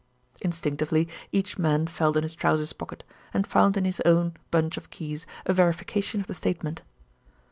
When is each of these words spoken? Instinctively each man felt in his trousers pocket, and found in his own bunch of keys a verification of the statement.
Instinctively 0.41 1.07
each 1.31 1.59
man 1.59 1.85
felt 1.85 2.17
in 2.17 2.23
his 2.23 2.33
trousers 2.33 2.73
pocket, 2.73 3.03
and 3.35 3.45
found 3.45 3.77
in 3.77 3.85
his 3.85 4.01
own 4.03 4.33
bunch 4.49 4.75
of 4.75 4.89
keys 4.89 5.27
a 5.45 5.53
verification 5.53 6.19
of 6.19 6.25
the 6.25 6.33
statement. 6.33 6.81